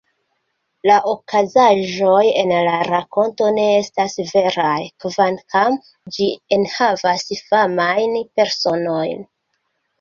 La 0.89 0.93
okazaĵoj 1.09 2.23
en 2.43 2.53
la 2.69 2.79
rakonto 2.87 3.51
ne 3.59 3.67
estas 3.83 4.17
veraj, 4.31 4.73
kvankam 5.05 5.79
ĝi 6.19 6.33
enhavas 6.61 7.31
famajn 7.53 8.21
personojn. 8.41 9.27